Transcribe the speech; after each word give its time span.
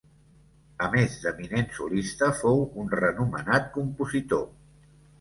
A 0.85 0.87
més, 0.95 1.17
d'eminent 1.25 1.69
solista, 1.77 2.31
fou 2.41 2.65
un 2.87 2.93
renomenat 3.05 3.73
compositor. 3.81 4.47